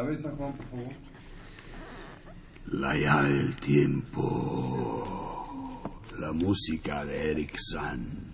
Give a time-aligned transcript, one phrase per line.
[0.00, 0.94] Cabeza, Juan, por favor.
[2.72, 5.02] La llave del tiempo.
[6.18, 8.32] La música de Eric Sand.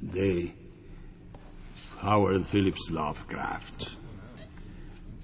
[0.00, 0.54] De
[2.00, 3.98] Howard Phillips Lovecraft.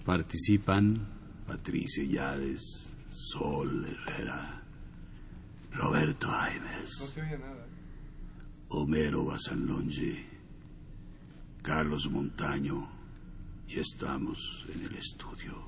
[0.05, 1.07] Participan
[1.47, 4.65] Patricia Yades, Sol Herrera,
[5.71, 7.17] Roberto Aimes.
[8.71, 10.27] Homero Basanlonge,
[11.63, 12.89] Carlos Montaño
[13.69, 15.68] y estamos en el estudio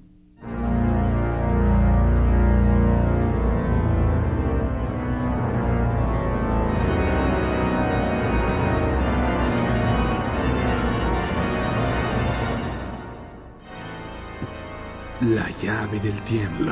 [15.21, 16.63] La llave del tiempo.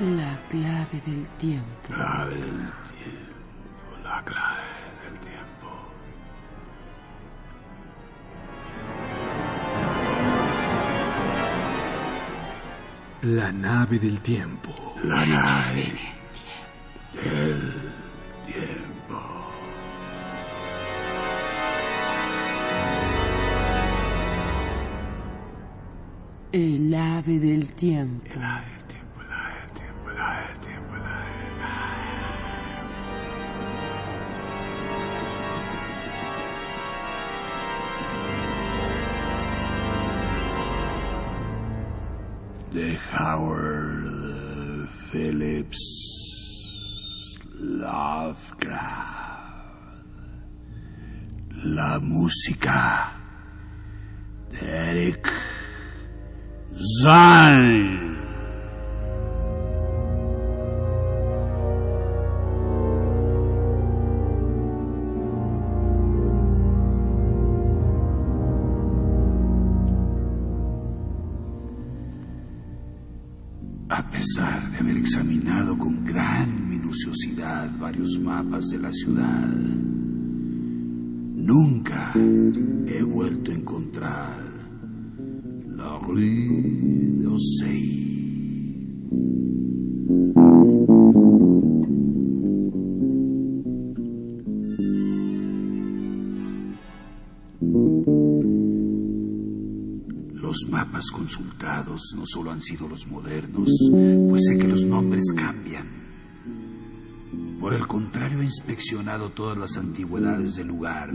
[0.00, 1.88] La clave del tiempo.
[1.88, 4.64] Clave del tiempo, la clave
[5.02, 5.68] del tiempo.
[13.20, 14.94] La nave del tiempo.
[15.02, 16.16] La nave
[26.98, 28.28] ave del tiempo.
[28.38, 31.18] La del tiempo, la del tiempo, la del tiempo, del
[42.70, 45.82] de Howard Phillips
[47.54, 49.16] Lovecraft.
[51.64, 53.12] La música
[54.50, 55.47] de Eric
[73.90, 79.48] A pesar de haber examinado con gran minuciosidad varios mapas de la ciudad,
[81.34, 84.57] nunca he vuelto a encontrar
[100.32, 103.68] Los mapas consultados no solo han sido los modernos,
[104.28, 105.86] pues sé que los nombres cambian.
[107.60, 111.10] Por el contrario, he inspeccionado todas las antigüedades del lugar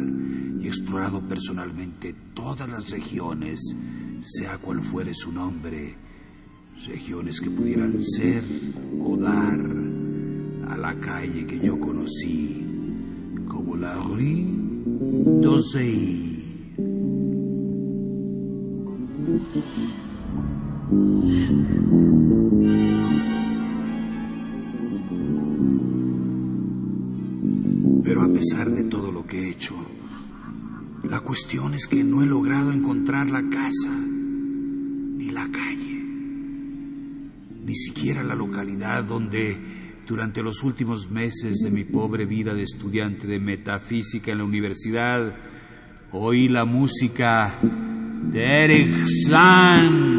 [0.60, 3.60] y explorado personalmente todas las regiones,
[4.22, 5.96] sea cual fuere su nombre,
[6.88, 8.44] regiones que pudieran ser
[9.02, 9.60] o dar
[10.68, 12.66] a la calle que yo conocí
[13.48, 14.46] como la Rue
[15.42, 16.34] d'Orsay.
[28.04, 29.76] Pero a pesar de todo lo que he hecho,
[31.14, 36.02] la cuestión es que no he logrado encontrar la casa, ni la calle,
[37.64, 43.28] ni siquiera la localidad donde durante los últimos meses de mi pobre vida de estudiante
[43.28, 45.36] de metafísica en la universidad
[46.14, 50.13] oí la música de Eric Zahn.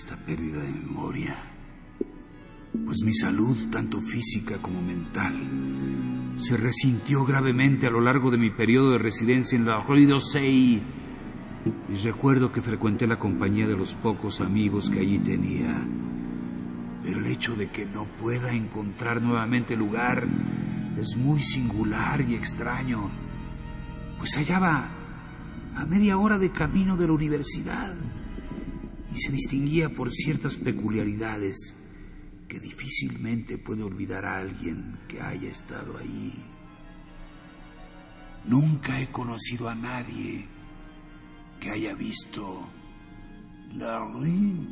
[0.00, 1.36] Esta pérdida de memoria,
[2.86, 8.48] pues mi salud, tanto física como mental, se resintió gravemente a lo largo de mi
[8.48, 10.82] periodo de residencia en la d'Orsay.
[11.90, 15.86] Y recuerdo que frecuenté la compañía de los pocos amigos que allí tenía.
[17.02, 20.26] Pero el hecho de que no pueda encontrar nuevamente lugar
[20.98, 23.10] es muy singular y extraño,
[24.16, 24.88] pues hallaba
[25.76, 27.94] a media hora de camino de la universidad
[29.14, 31.74] y se distinguía por ciertas peculiaridades
[32.48, 36.32] que difícilmente puede olvidar alguien que haya estado ahí.
[38.46, 40.46] Nunca he conocido a nadie
[41.60, 42.68] que haya visto
[43.74, 44.66] la Rue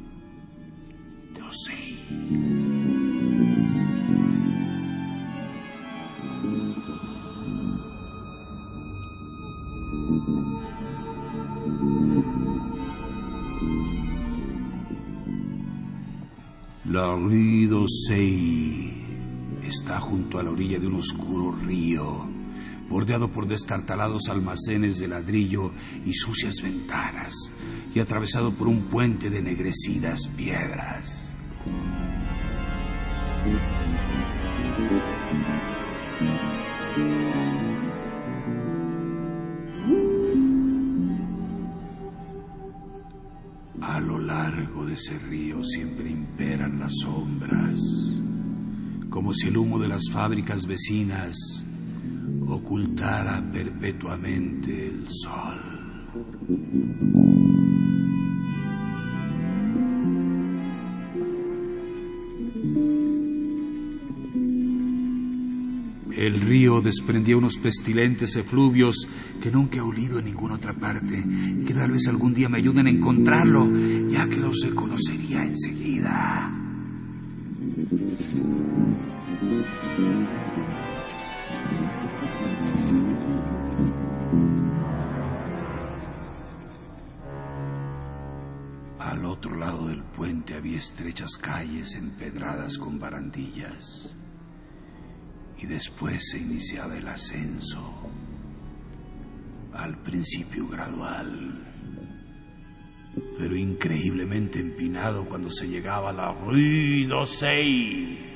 [1.35, 2.68] d'Orsay.
[16.99, 18.93] La Rue d'Orsay
[19.63, 22.29] está junto a la orilla de un oscuro río,
[22.89, 25.71] bordeado por destartalados almacenes de ladrillo
[26.05, 27.53] y sucias ventanas,
[27.95, 31.38] y atravesado por un puente de ennegrecidas piedras.
[44.99, 47.79] Ese río siempre imperan las sombras,
[49.11, 51.65] como si el humo de las fábricas vecinas
[52.49, 57.48] ocultara perpetuamente el sol.
[66.19, 69.09] El río desprendía unos pestilentes efluvios
[69.41, 72.59] que nunca he olido en ninguna otra parte y que tal vez algún día me
[72.59, 73.71] ayuden a encontrarlo,
[74.09, 76.53] ya que los reconocería enseguida.
[88.99, 94.17] Al otro lado del puente había estrechas calles empedradas con barandillas
[95.61, 98.11] y después se iniciaba el ascenso,
[99.73, 101.65] al principio gradual,
[103.37, 108.29] pero increíblemente empinado cuando se llegaba a la Rue d'Orsay.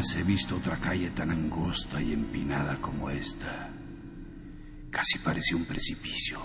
[0.00, 3.70] He visto otra calle tan angosta y empinada como esta.
[4.90, 6.40] Casi parecía un precipicio,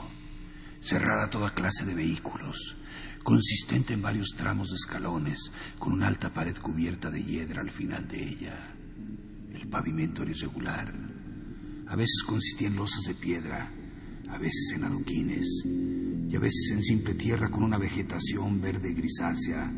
[0.82, 2.76] cerrada a toda clase de vehículos,
[3.24, 8.06] consistente en varios tramos de escalones, con una alta pared cubierta de hiedra al final
[8.10, 8.76] de ella.
[9.54, 10.94] El pavimento era irregular.
[11.88, 13.72] A veces consistía en losas de piedra,
[14.32, 19.72] a veces en adoquines y a veces en simple tierra con una vegetación verde grisácea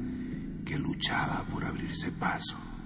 [0.65, 2.76] que luchaba por abrirse paso.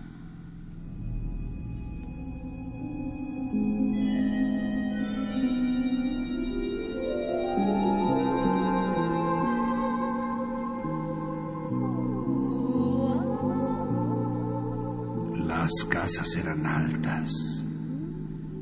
[15.62, 17.30] Las casas eran altas,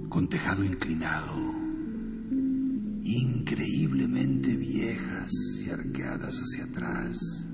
[0.10, 1.34] con tejado inclinado,
[3.04, 5.32] increíblemente viejas
[5.66, 7.48] y arqueadas hacia atrás,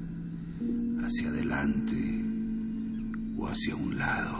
[0.98, 2.26] hacia adelante
[3.38, 4.36] o hacia un lado.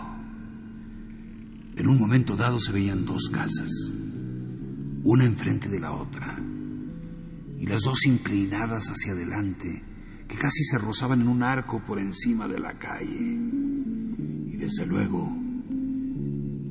[1.76, 3.70] En un momento dado se veían dos casas,
[5.04, 6.36] una enfrente de la otra,
[7.60, 9.84] y las dos inclinadas hacia adelante,
[10.28, 13.65] que casi se rozaban en un arco por encima de la calle
[14.56, 15.30] y desde luego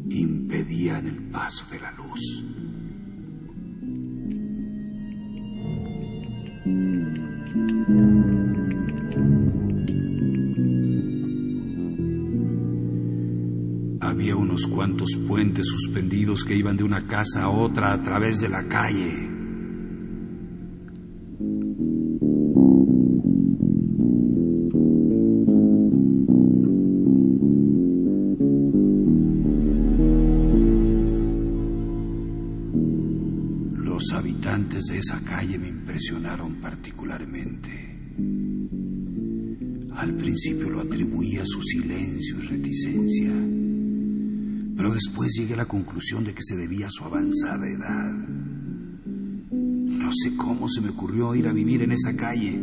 [0.09, 2.45] impedían el paso de la luz.
[14.01, 18.49] Había unos cuantos puentes suspendidos que iban de una casa a otra a través de
[18.49, 19.34] la calle.
[34.85, 37.71] Habitantes de esa calle me impresionaron particularmente.
[39.97, 43.33] Al principio lo atribuía a su silencio y reticencia,
[44.77, 48.13] pero después llegué a la conclusión de que se debía a su avanzada edad.
[49.51, 52.59] No sé cómo se me ocurrió ir a vivir en esa calle,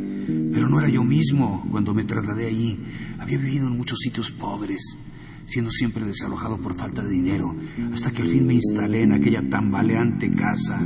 [0.52, 2.80] pero no era yo mismo cuando me trasladé allí.
[3.18, 4.98] Había vivido en muchos sitios pobres,
[5.46, 7.56] siendo siempre desalojado por falta de dinero,
[7.94, 10.80] hasta que al fin me instalé en aquella tambaleante casa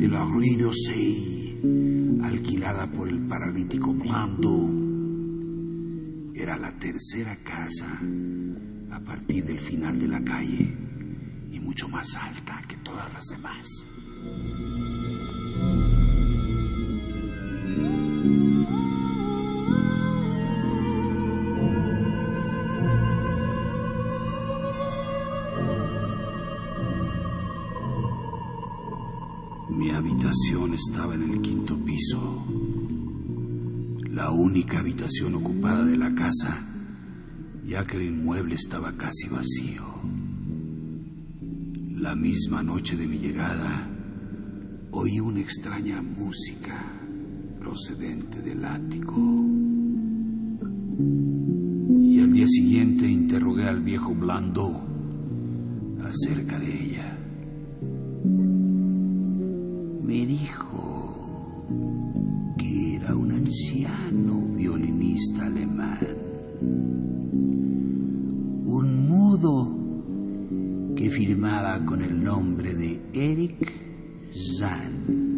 [0.00, 1.60] de la Rue d'Orsay,
[2.24, 4.70] alquilada por el paralítico Blando.
[6.34, 8.00] Era la tercera casa
[8.92, 10.74] a partir del final de la calle
[11.52, 13.86] y mucho más alta que todas las demás.
[30.40, 32.46] Habitación estaba en el quinto piso,
[34.10, 36.66] la única habitación ocupada de la casa,
[37.66, 39.84] ya que el inmueble estaba casi vacío.
[41.96, 43.86] La misma noche de mi llegada,
[44.92, 46.90] oí una extraña música
[47.58, 49.20] procedente del ático.
[52.02, 54.86] Y al día siguiente interrogué al viejo Blando
[56.02, 57.19] acerca de ella.
[63.50, 65.98] Anciano violinista alemán,
[68.64, 73.72] un mudo que firmaba con el nombre de Eric
[74.56, 75.34] Zahn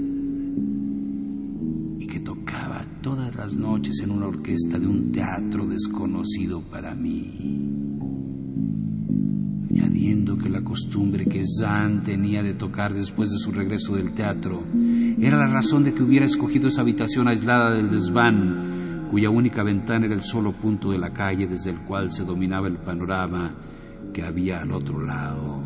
[1.99, 7.67] y que tocaba todas las noches en una orquesta de un teatro desconocido para mí,
[9.71, 14.67] añadiendo que la costumbre que Zahn tenía de tocar después de su regreso del teatro
[15.23, 20.07] era la razón de que hubiera escogido esa habitación aislada del desván, cuya única ventana
[20.07, 23.55] era el solo punto de la calle desde el cual se dominaba el panorama
[24.13, 25.63] que había al otro lado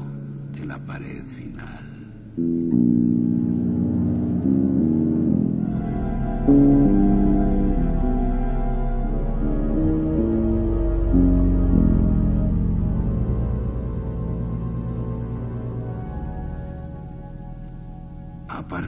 [0.52, 3.35] de la pared final.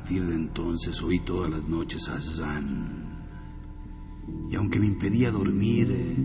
[0.09, 3.05] Partir de entonces oí todas las noches a Zan.
[4.51, 6.17] Y aunque me impedía dormir, eh,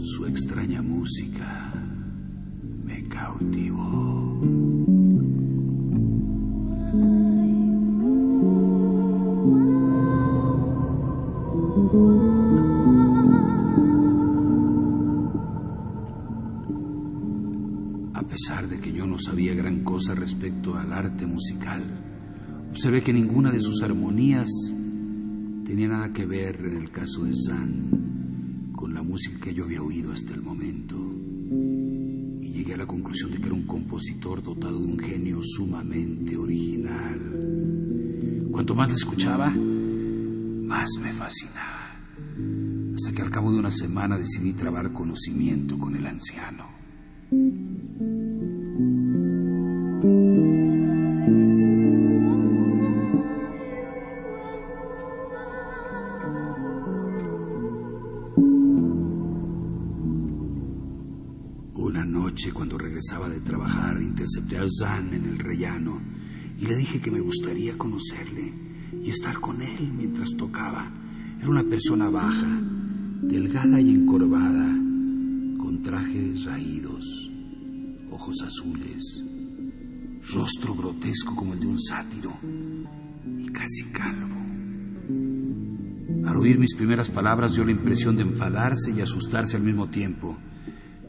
[0.00, 1.72] su extraña música
[2.82, 4.40] me cautivó.
[18.14, 22.09] A pesar de que yo no sabía gran cosa respecto al arte musical,
[22.70, 24.48] observé que ninguna de sus armonías
[25.64, 29.82] tenía nada que ver en el caso de Zan con la música que yo había
[29.82, 30.96] oído hasta el momento.
[32.40, 36.36] Y llegué a la conclusión de que era un compositor dotado de un genio sumamente
[36.36, 37.18] original.
[38.50, 42.00] Cuanto más le escuchaba, más me fascinaba.
[42.94, 46.79] Hasta que al cabo de una semana decidí trabar conocimiento con el anciano.
[62.00, 66.00] Una noche, cuando regresaba de trabajar, intercepté a Zan en el rellano
[66.58, 68.54] y le dije que me gustaría conocerle
[69.02, 70.90] y estar con él mientras tocaba.
[71.38, 72.58] Era una persona baja,
[73.20, 74.66] delgada y encorvada,
[75.58, 77.30] con trajes raídos,
[78.10, 79.22] ojos azules,
[80.32, 82.32] rostro grotesco como el de un sátiro
[83.40, 84.36] y casi calvo.
[86.26, 90.38] Al oír mis primeras palabras dio la impresión de enfadarse y asustarse al mismo tiempo.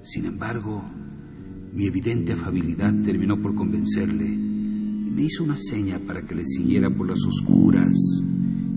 [0.03, 0.83] Sin embargo,
[1.73, 6.89] mi evidente afabilidad terminó por convencerle y me hizo una seña para que le siguiera
[6.89, 7.95] por las oscuras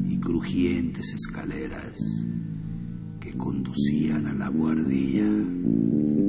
[0.04, 1.98] y crujientes escaleras
[3.20, 6.23] que conducían a la guardilla.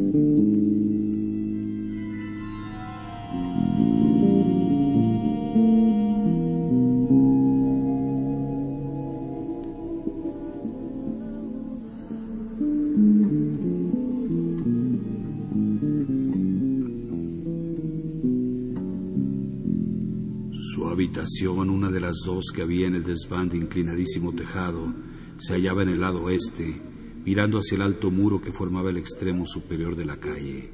[20.96, 24.94] Habitación, una de las dos que había en el desván de inclinadísimo tejado,
[25.38, 26.82] se hallaba en el lado oeste,
[27.26, 30.70] mirando hacia el alto muro que formaba el extremo superior de la calle.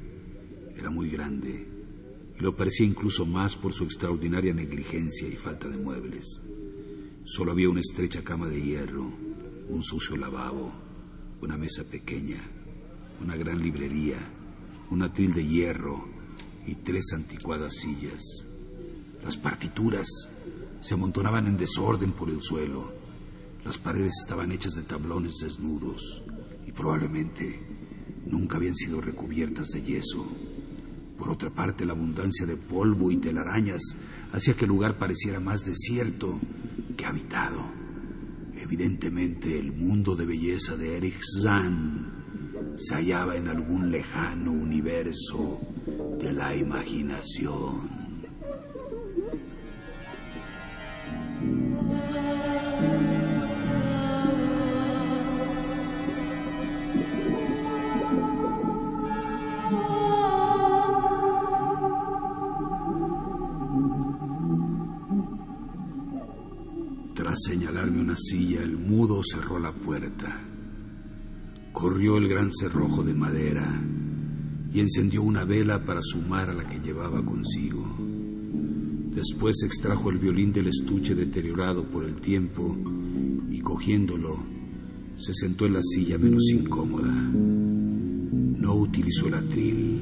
[0.76, 1.66] Era muy grande,
[2.38, 6.40] y lo parecía incluso más por su extraordinaria negligencia y falta de muebles.
[7.24, 9.12] Solo había una estrecha cama de hierro,
[9.68, 10.72] un sucio lavabo,
[11.40, 12.40] una mesa pequeña,
[13.20, 14.18] una gran librería,
[14.90, 16.04] un atril de hierro
[16.64, 18.46] y tres anticuadas sillas.
[19.24, 20.06] Las partituras
[20.80, 22.92] se amontonaban en desorden por el suelo.
[23.64, 26.22] Las paredes estaban hechas de tablones desnudos
[26.66, 27.60] y probablemente
[28.26, 30.26] nunca habían sido recubiertas de yeso.
[31.16, 33.96] Por otra parte, la abundancia de polvo y telarañas
[34.32, 36.40] hacía que el lugar pareciera más desierto
[36.96, 37.70] que habitado.
[38.56, 45.60] Evidentemente, el mundo de belleza de Erich Zahn se hallaba en algún lejano universo
[46.18, 48.01] de la imaginación.
[67.34, 70.44] Señalarme una silla, el mudo cerró la puerta.
[71.72, 73.82] Corrió el gran cerrojo de madera
[74.72, 77.96] y encendió una vela para sumar a la que llevaba consigo.
[79.14, 82.76] Después extrajo el violín del estuche deteriorado por el tiempo
[83.50, 84.52] y cogiéndolo,
[85.16, 87.12] Se sentó en la silla menos incómoda.
[87.12, 90.00] No utilizó el atril,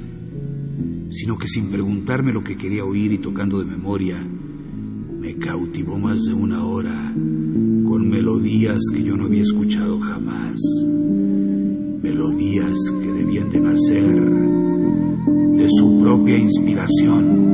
[1.10, 4.24] sino que sin preguntarme lo que quería oír y tocando de memoria,
[5.20, 10.58] me cautivó más de una hora con melodías que yo no había escuchado jamás.
[12.02, 14.20] Melodías que debían de nacer
[15.56, 17.49] de su propia inspiración.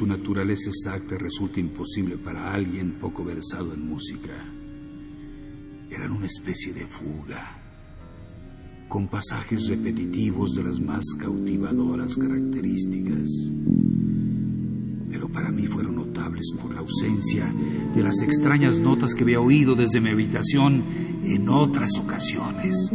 [0.00, 4.32] Su naturaleza exacta resulta imposible para alguien poco versado en música.
[5.90, 7.60] Eran una especie de fuga,
[8.88, 13.30] con pasajes repetitivos de las más cautivadoras características.
[15.10, 17.52] Pero para mí fueron notables por la ausencia
[17.94, 20.82] de las extrañas notas que había oído desde mi habitación
[21.24, 22.90] en otras ocasiones.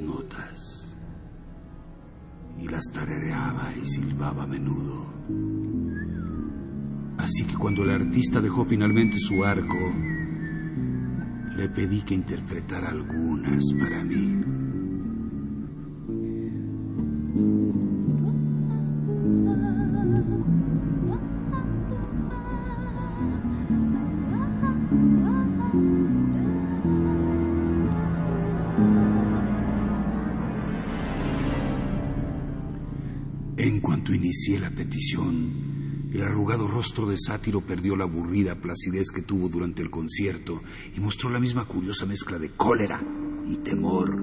[0.00, 0.96] Notas
[2.58, 5.06] y las tarareaba y silbaba a menudo.
[7.18, 9.92] Así que cuando el artista dejó finalmente su arco,
[11.56, 14.47] le pedí que interpretara algunas para mí.
[33.98, 39.48] Cuanto inicié la petición, el arrugado rostro de sátiro perdió la aburrida placidez que tuvo
[39.48, 40.60] durante el concierto
[40.96, 43.02] y mostró la misma curiosa mezcla de cólera
[43.44, 44.14] y temor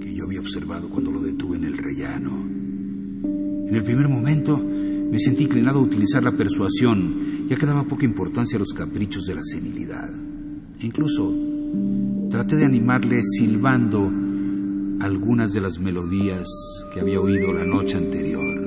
[0.00, 2.46] que yo había observado cuando lo detuve en el rellano.
[3.66, 8.04] En el primer momento me sentí inclinado a utilizar la persuasión, ya que daba poca
[8.04, 10.14] importancia a los caprichos de la senilidad.
[10.78, 11.34] E incluso
[12.30, 14.12] traté de animarle silbando
[15.00, 16.46] algunas de las melodías
[16.94, 18.65] que había oído la noche anterior.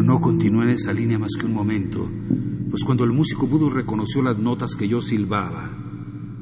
[0.00, 2.10] Pero no continué en esa línea más que un momento,
[2.70, 5.76] pues cuando el músico Budo reconoció las notas que yo silbaba,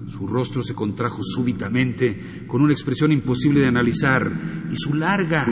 [0.06, 4.30] su rostro se contrajo súbitamente con una expresión imposible de analizar,
[4.70, 5.44] y su larga,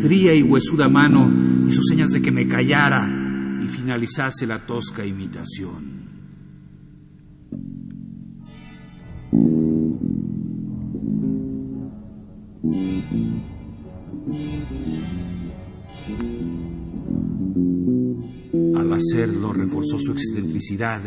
[0.00, 5.91] fría y huesuda mano hizo señas de que me callara y finalizase la tosca imitación.
[19.12, 21.02] Al hacerlo reforzó su excentricidad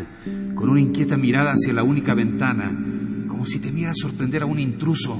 [0.53, 2.71] con una inquieta mirada hacia la única ventana,
[3.27, 5.19] como si temiera sorprender a un intruso.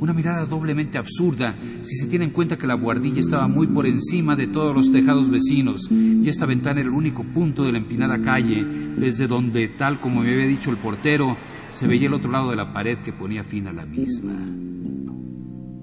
[0.00, 3.86] Una mirada doblemente absurda si se tiene en cuenta que la buhardilla estaba muy por
[3.86, 7.78] encima de todos los tejados vecinos y esta ventana era el único punto de la
[7.78, 8.66] empinada calle
[8.98, 11.38] desde donde, tal como me había dicho el portero,
[11.70, 14.34] se veía el otro lado de la pared que ponía fin a la misma.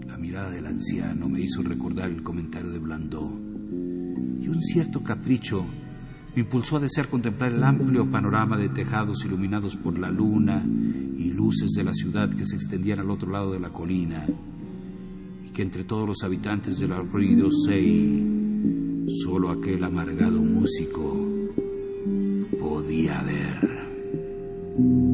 [0.06, 3.40] La mirada del anciano me hizo recordar el comentario de Blandó
[4.40, 5.66] y un cierto capricho
[6.40, 11.72] impulsó a desear contemplar el amplio panorama de tejados iluminados por la luna y luces
[11.72, 14.26] de la ciudad que se extendían al otro lado de la colina
[15.46, 21.28] y que entre todos los habitantes del arroyo Sei solo aquel amargado músico
[22.60, 25.07] podía ver.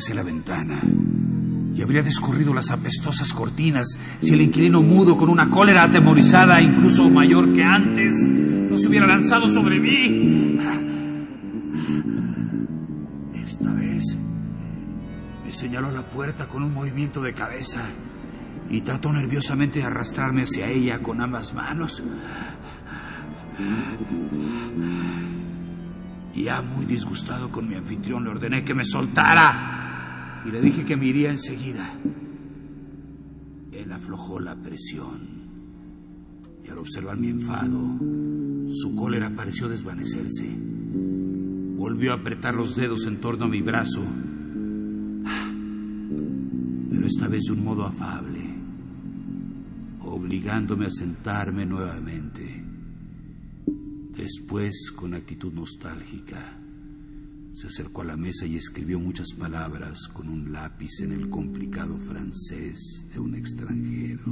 [0.00, 0.80] Hacia la ventana
[1.74, 7.10] y habría descorrido las apestosas cortinas si el inquilino mudo, con una cólera atemorizada, incluso
[7.10, 10.56] mayor que antes, no se hubiera lanzado sobre mí.
[13.42, 14.16] Esta vez
[15.44, 17.82] Me señaló la puerta con un movimiento de cabeza
[18.70, 22.02] y trató nerviosamente de arrastrarme hacia ella con ambas manos.
[26.34, 29.69] Ya muy disgustado con mi anfitrión, le ordené que me soltara
[30.44, 31.86] y le dije que me iría enseguida.
[33.72, 35.40] Él aflojó la presión
[36.64, 37.98] y al observar mi enfado,
[38.68, 40.46] su cólera pareció desvanecerse.
[41.76, 44.02] Volvió a apretar los dedos en torno a mi brazo,
[46.90, 48.54] pero esta vez de un modo afable,
[50.00, 52.64] obligándome a sentarme nuevamente.
[54.14, 56.58] Después, con actitud nostálgica,
[57.60, 61.98] se acercó a la mesa y escribió muchas palabras con un lápiz en el complicado
[61.98, 64.24] francés de un extranjero.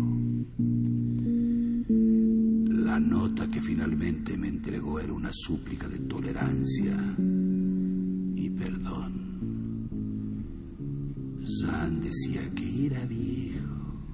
[2.87, 9.91] La nota que finalmente me entregó era una súplica de tolerancia y perdón.
[11.61, 14.07] Zan decía que era viejo,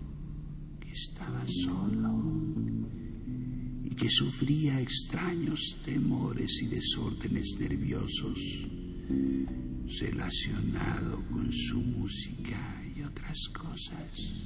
[0.80, 2.20] que estaba solo
[3.84, 8.73] y que sufría extraños temores y desórdenes nerviosos
[10.00, 14.42] relacionados con su música y otras cosas.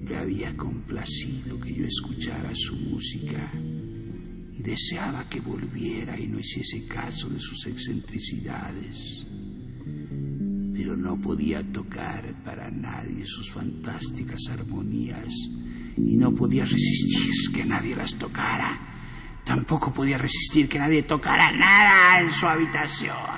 [0.00, 6.86] Le había complacido que yo escuchara su música y deseaba que volviera y no hiciese
[6.86, 9.26] caso de sus excentricidades.
[10.74, 15.32] Pero no podía tocar para nadie sus fantásticas armonías
[15.96, 18.93] y no podía resistir que nadie las tocara.
[19.54, 23.33] Tampoco podía resistir que nadie tocara nada en su habitación.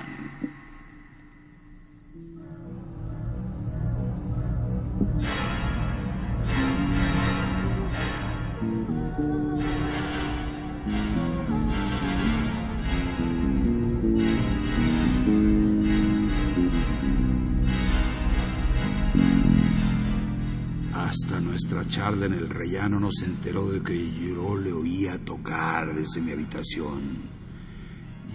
[21.57, 26.33] Nuestra charla en el rellano nos enteró de que yo le oía tocar desde mi
[26.33, 27.31] habitación.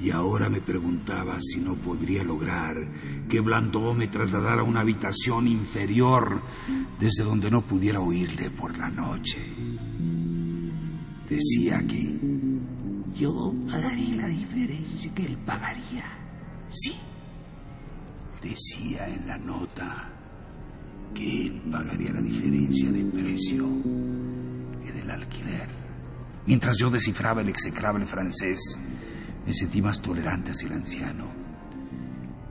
[0.01, 2.75] Y ahora me preguntaba si no podría lograr
[3.29, 6.41] que Blandó me trasladara a una habitación inferior
[6.99, 9.39] desde donde no pudiera oírle por la noche.
[11.29, 12.19] Decía que
[13.13, 16.05] yo pagaría la diferencia que él pagaría.
[16.69, 16.95] Sí,
[18.41, 20.10] decía en la nota
[21.13, 25.69] que él pagaría la diferencia de precio en el alquiler.
[26.45, 28.79] Mientras yo descifraba el execrable francés,
[29.45, 31.31] me sentí más tolerante hacia el anciano.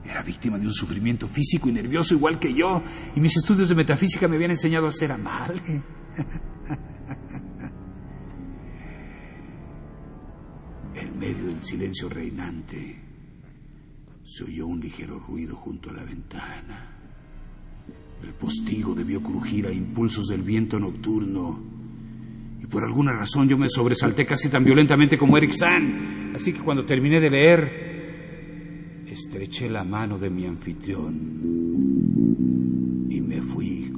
[0.03, 2.83] Era víctima de un sufrimiento físico y nervioso igual que yo,
[3.15, 5.83] y mis estudios de metafísica me habían enseñado a ser amable.
[10.93, 13.01] En medio del silencio reinante,
[14.23, 17.00] se oyó un ligero ruido junto a la ventana.
[18.23, 21.59] El postigo debió crujir a impulsos del viento nocturno.
[22.61, 26.33] Y por alguna razón yo me sobresalté casi tan violentamente como Eric San.
[26.35, 31.41] Así que cuando terminé de leer, estreché la mano de mi anfitrión
[33.09, 33.91] y me fui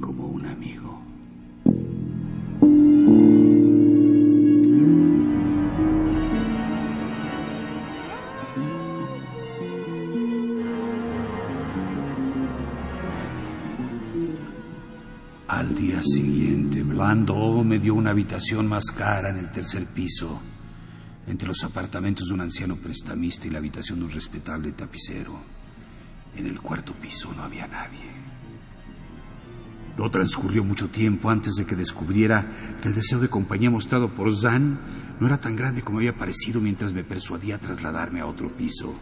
[16.04, 20.40] siguiente, Blando me dio una habitación más cara en el tercer piso,
[21.26, 25.40] entre los apartamentos de un anciano prestamista y la habitación de un respetable tapicero.
[26.36, 28.10] En el cuarto piso no había nadie.
[29.96, 34.34] No transcurrió mucho tiempo antes de que descubriera que el deseo de compañía mostrado por
[34.34, 34.78] Zan
[35.20, 38.98] no era tan grande como había parecido mientras me persuadía a trasladarme a otro piso.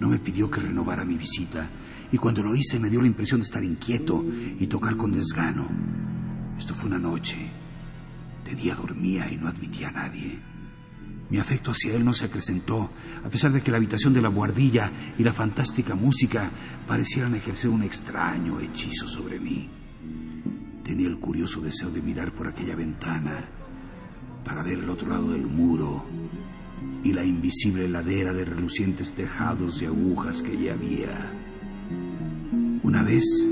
[0.00, 1.68] No me pidió que renovara mi visita
[2.12, 4.24] y cuando lo hice me dio la impresión de estar inquieto
[4.58, 6.07] y tocar con desgano.
[6.58, 7.38] Esto fue una noche.
[8.44, 10.40] De día dormía y no admitía a nadie.
[11.30, 12.90] Mi afecto hacia él no se acrecentó,
[13.24, 16.50] a pesar de que la habitación de la guardilla y la fantástica música
[16.86, 19.68] parecieran ejercer un extraño hechizo sobre mí.
[20.82, 23.48] Tenía el curioso deseo de mirar por aquella ventana
[24.44, 26.06] para ver el otro lado del muro
[27.04, 31.30] y la invisible ladera de relucientes tejados y agujas que allí había.
[32.82, 33.46] Una vez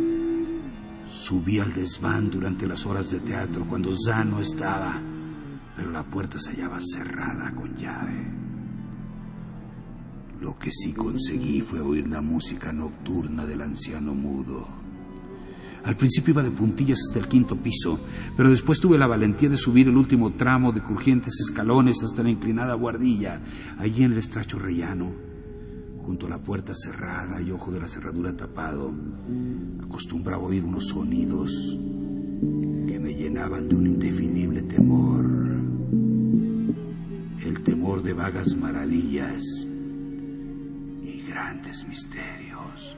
[1.08, 5.00] subí al desván durante las horas de teatro cuando Zan no estaba,
[5.76, 8.26] pero la puerta se hallaba cerrada con llave.
[10.40, 14.66] Lo que sí conseguí fue oír la música nocturna del anciano mudo.
[15.84, 18.00] Al principio iba de puntillas hasta el quinto piso,
[18.36, 22.30] pero después tuve la valentía de subir el último tramo de crujientes escalones hasta la
[22.30, 23.40] inclinada guardilla,
[23.78, 25.12] allí en el estracho rellano,
[26.06, 28.94] junto a la puerta cerrada y ojo de la cerradura tapado,
[29.82, 31.50] acostumbraba oír unos sonidos
[32.86, 35.26] que me llenaban de un indefinible temor.
[37.44, 39.42] El temor de vagas maravillas
[41.02, 42.96] y grandes misterios.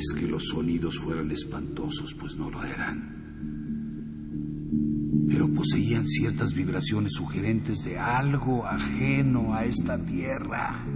[0.00, 3.20] Es que los sonidos fueran espantosos, pues no lo eran.
[5.28, 10.86] Pero poseían ciertas vibraciones sugerentes de algo ajeno a esta tierra.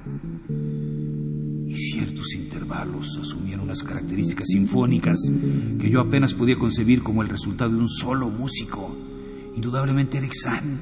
[1.67, 5.19] Y ciertos intervalos asumían unas características sinfónicas
[5.79, 8.97] que yo apenas podía concebir como el resultado de un solo músico.
[9.55, 10.81] Indudablemente Eric San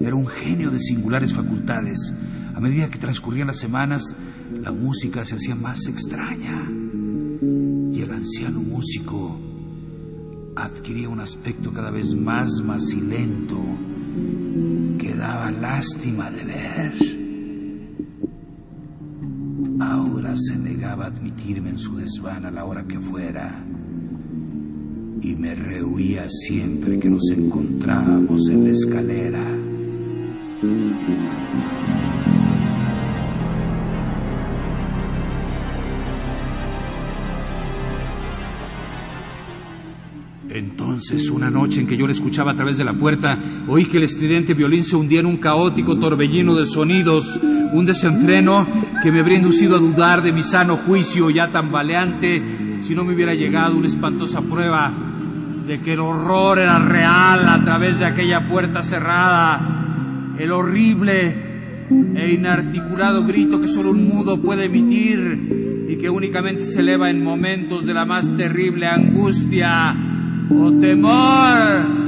[0.00, 2.14] era un genio de singulares facultades.
[2.54, 4.02] A medida que transcurrían las semanas,
[4.52, 6.83] la música se hacía más extraña
[8.04, 9.34] el anciano músico
[10.56, 13.58] adquiría un aspecto cada vez más macilento
[14.98, 16.92] que daba lástima de ver.
[19.80, 23.64] Ahora se negaba a admitirme en su desván a la hora que fuera
[25.22, 29.58] y me rehuía siempre que nos encontrábamos en la escalera.
[40.94, 43.96] Entonces, una noche en que yo le escuchaba a través de la puerta, oí que
[43.96, 47.36] el estridente violín se hundía en un caótico torbellino de sonidos,
[47.72, 48.64] un desenfreno
[49.02, 53.12] que me habría inducido a dudar de mi sano juicio ya tambaleante si no me
[53.12, 54.92] hubiera llegado una espantosa prueba
[55.66, 62.34] de que el horror era real a través de aquella puerta cerrada, el horrible e
[62.34, 67.84] inarticulado grito que solo un mudo puede emitir y que únicamente se eleva en momentos
[67.84, 70.03] de la más terrible angustia
[70.50, 72.04] o temor.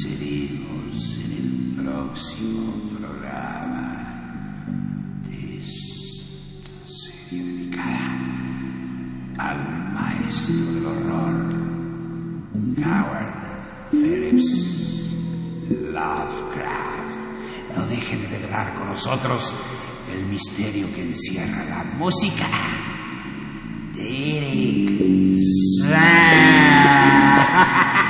[0.00, 3.86] Ofreceremos en el próximo programa
[5.28, 8.10] de esta serie dedicada
[9.38, 11.36] al maestro del horror.
[12.78, 14.48] Howard Phillips
[15.68, 17.20] Lovecraft.
[17.76, 19.54] No dejen de velar con nosotros
[20.08, 22.48] el misterio que encierra la música
[23.92, 24.40] de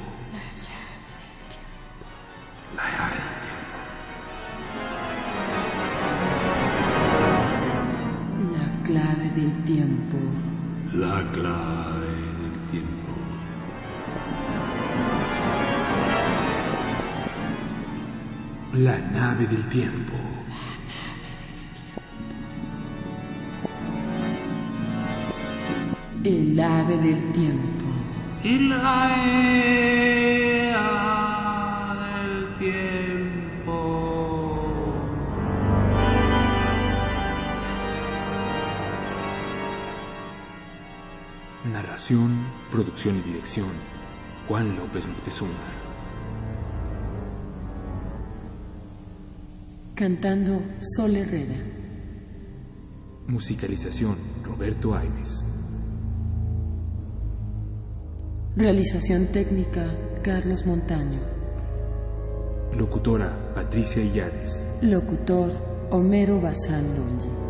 [11.61, 13.11] La clave del tiempo.
[18.73, 20.15] La nave del tiempo.
[26.23, 27.85] El ave del tiempo.
[28.43, 29.09] Y la
[42.01, 43.69] Narración, producción y dirección.
[44.47, 45.51] Juan López Montezuma.
[49.93, 51.63] Cantando Sol Herrera.
[53.27, 55.45] Musicalización, Roberto Aimes.
[58.55, 61.21] Realización técnica Carlos Montaño.
[62.75, 64.65] Locutora Patricia Illares.
[64.81, 65.51] Locutor
[65.91, 67.40] Homero Bazán Longi.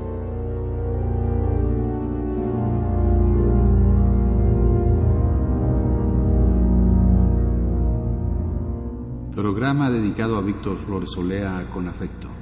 [9.52, 12.40] Programa dedicado a Víctor Flores Olea con afecto.